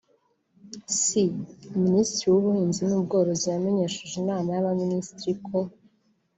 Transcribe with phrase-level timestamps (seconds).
[0.99, 1.03] c)
[1.83, 5.57] Minisitiri w’Ubuhinzi n’Ubworozi yamenyesheje Inama y’Abaminisitiri ko